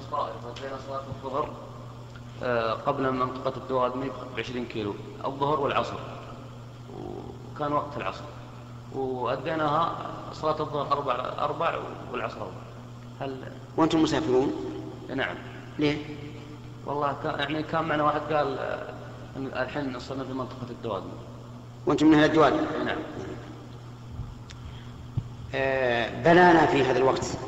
صلاة 0.00 1.02
الظهر 1.16 1.48
آه، 2.42 2.72
قبل 2.72 3.12
منطقة 3.12 3.56
الدوادمي 3.56 4.08
ب 4.08 4.38
20 4.38 4.66
كيلو 4.66 4.94
الظهر 5.24 5.60
والعصر. 5.60 5.96
وكان 7.54 7.72
وقت 7.72 7.96
العصر. 7.96 8.24
وأديناها 8.94 9.96
صلاة 10.32 10.60
الظهر 10.60 10.92
أربع 10.92 11.14
أربع 11.38 11.78
والعصر 12.12 12.36
أربع. 12.36 12.50
هل 13.20 13.52
وأنتم 13.76 14.02
مسافرون؟ 14.02 14.52
نعم. 15.16 15.36
ليه؟ 15.78 15.96
والله 16.86 17.16
كان 17.22 17.38
يعني 17.38 17.62
كان 17.62 17.84
معنا 17.84 18.02
واحد 18.02 18.20
قال 18.32 18.58
آه، 18.58 19.62
الحين 19.62 19.98
صرنا 19.98 20.24
في 20.24 20.32
منطقة 20.32 20.70
الدوادمي 20.70 21.10
وأنتم 21.86 22.06
من 22.06 22.14
أهل 22.14 22.24
الدوادمي؟ 22.24 22.66
نعم. 22.84 22.98
آه 25.54 26.22
بلانا 26.22 26.66
في 26.66 26.82
هذا 26.84 26.98
الوقت. 26.98 27.38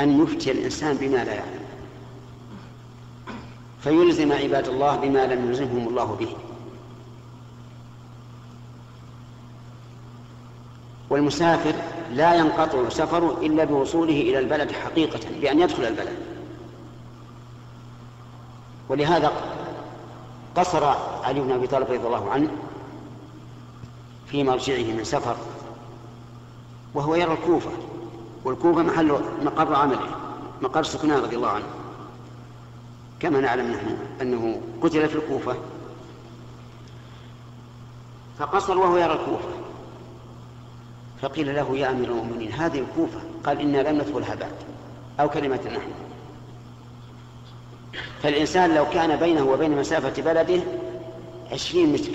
أن 0.00 0.22
يفتي 0.22 0.50
الإنسان 0.50 0.96
بما 0.96 1.24
لا 1.24 1.34
يعلم. 1.34 1.66
فيلزم 3.80 4.32
عباد 4.32 4.68
الله 4.68 4.96
بما 4.96 5.26
لم 5.26 5.48
يلزمهم 5.48 5.88
الله 5.88 6.04
به. 6.04 6.28
والمسافر 11.10 11.74
لا 12.12 12.34
ينقطع 12.34 12.88
سفره 12.88 13.38
إلا 13.42 13.64
بوصوله 13.64 14.20
إلى 14.20 14.38
البلد 14.38 14.72
حقيقة 14.72 15.20
بأن 15.40 15.60
يدخل 15.60 15.84
البلد. 15.84 16.16
ولهذا 18.88 19.32
قصر 20.56 20.84
علي 21.24 21.40
بن 21.40 21.52
أبي 21.52 21.66
طالب 21.66 21.86
رضي 21.86 22.06
الله 22.06 22.30
عنه 22.30 22.48
في 24.26 24.44
مرجعه 24.44 24.92
من 24.92 25.04
سفر 25.04 25.36
وهو 26.94 27.14
يرى 27.14 27.32
الكوفة. 27.32 27.70
والكوفة 28.46 28.82
محل 28.82 29.20
مقر 29.42 29.74
عمله 29.74 30.08
مقر 30.62 30.82
سكنان 30.82 31.22
رضي 31.22 31.36
الله 31.36 31.48
عنه. 31.48 31.64
كما 33.20 33.40
نعلم 33.40 33.70
نحن 33.70 33.96
أنه 34.20 34.60
قتل 34.82 35.08
في 35.08 35.14
الكوفة. 35.14 35.56
فقصر 38.38 38.78
وهو 38.78 38.96
يرى 38.96 39.12
الكوفة. 39.12 39.48
فقيل 41.22 41.54
له 41.54 41.76
يا 41.76 41.90
أمير 41.90 42.08
المؤمنين 42.08 42.52
هذه 42.52 42.78
الكوفة؟ 42.78 43.20
قال 43.44 43.60
إنا 43.60 43.88
لم 43.88 43.96
ندخلها 43.96 44.34
بعد 44.34 44.54
أو 45.20 45.28
كلمة 45.28 45.60
نحن. 45.66 45.90
فالإنسان 48.22 48.74
لو 48.74 48.86
كان 48.90 49.16
بينه 49.16 49.44
وبين 49.44 49.76
مسافة 49.76 50.22
بلده 50.22 50.62
عشرين 51.52 51.92
متر 51.92 52.12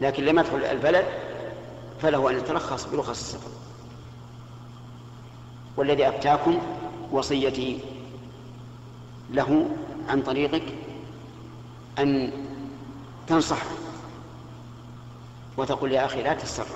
لكن 0.00 0.24
لم 0.24 0.38
يدخل 0.38 0.56
البلد 0.56 1.04
فله 2.02 2.30
أن 2.30 2.36
يترخص 2.36 2.84
برخص 2.84 3.08
السفر. 3.08 3.65
والذي 5.76 6.08
أفتاكم 6.08 6.58
وصيتي 7.12 7.78
له 9.30 9.68
عن 10.08 10.22
طريقك 10.22 10.62
أن 11.98 12.32
تنصحه 13.26 13.66
وتقول 15.56 15.92
يا 15.92 16.04
أخي 16.04 16.22
لا 16.22 16.34
تتسرع 16.34 16.66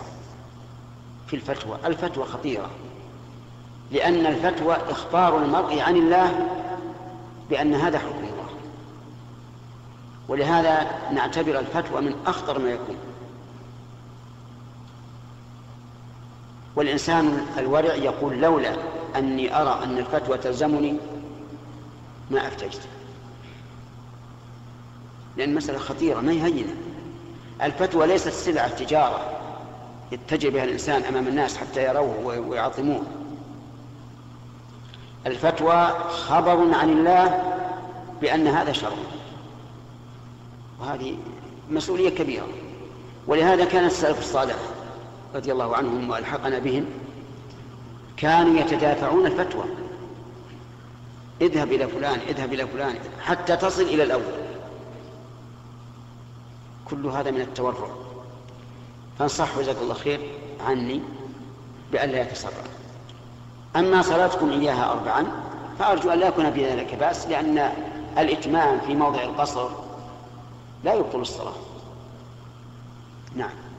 في 1.27 1.37
الفتوى. 1.37 1.79
الفتوى 1.85 2.25
خطيرة 2.25 2.71
لأن 3.93 4.27
الفتوى 4.27 4.75
إخبار 4.75 5.43
المرء 5.43 5.81
عن 5.81 5.97
الله 5.97 6.49
بأن 7.51 7.75
هذا 7.75 7.99
حكم 7.99 8.19
الله. 8.19 8.49
ولهذا 10.29 10.91
نعتبر 11.13 11.59
الفتوى 11.59 12.01
من 12.01 12.15
أخطر 12.27 12.59
ما 12.59 12.71
يكون. 12.71 12.97
والإنسان 16.81 17.47
الورع 17.59 17.95
يقول 17.95 18.41
لولا 18.41 18.77
أني 19.17 19.61
أرى 19.61 19.85
أن 19.85 19.99
الفتوى 19.99 20.39
تلزمني 20.39 20.97
ما 22.31 22.49
أفتجت 22.49 22.81
لأن 25.37 25.51
المسألة 25.51 25.79
خطيرة 25.79 26.21
ما 26.21 26.33
هي 26.33 26.43
هينة؟ 26.43 26.75
الفتوى 27.63 28.07
ليست 28.07 28.29
سلعة 28.29 28.69
تجارة 28.69 29.21
يتجه 30.13 30.49
بها 30.49 30.65
الإنسان 30.65 31.03
أمام 31.03 31.29
الناس 31.29 31.57
حتى 31.57 31.85
يروه 31.85 32.39
ويعظموه. 32.49 33.03
الفتوى 35.27 35.89
خبر 36.09 36.75
عن 36.75 36.91
الله 36.91 37.43
بأن 38.21 38.47
هذا 38.47 38.73
شر. 38.73 38.97
وهذه 40.81 41.17
مسؤولية 41.71 42.11
كبيرة. 42.11 42.49
ولهذا 43.27 43.65
كان 43.65 43.85
السلف 43.85 44.19
الصالح 44.19 44.57
رضي 45.35 45.53
الله 45.53 45.77
عنهم 45.77 46.11
وألحقنا 46.11 46.59
بهم 46.59 46.85
كانوا 48.17 48.61
يتدافعون 48.61 49.27
الفتوى. 49.27 49.65
اذهب 51.41 51.73
إلى 51.73 51.89
فلان 51.89 52.19
اذهب 52.29 52.53
إلى 52.53 52.67
فلان 52.67 52.99
حتى 53.21 53.57
تصل 53.57 53.83
إلى 53.83 54.03
الأول. 54.03 54.23
كل 56.91 57.07
هذا 57.07 57.31
من 57.31 57.41
التورع. 57.41 57.89
فانصح 59.19 59.59
جزاك 59.59 59.77
الله 59.83 59.95
خير 59.95 60.21
عني 60.67 61.01
بألا 61.93 62.23
يتسرع. 62.23 62.65
أما 63.77 64.03
صلاتكم 64.03 64.51
إياها 64.51 64.93
أربعا 64.93 65.27
فأرجو 65.79 66.11
أن 66.11 66.19
لا 66.19 66.29
يكون 66.29 66.53
في 66.53 66.67
ذلك 66.67 66.95
بأس 66.95 67.27
لأن 67.27 67.73
الإتمام 68.19 68.81
في 68.81 68.95
موضع 68.95 69.23
القصر 69.23 69.69
لا 70.85 70.95
يبطل 70.95 71.21
الصلاة. 71.21 71.55
نعم. 73.37 73.70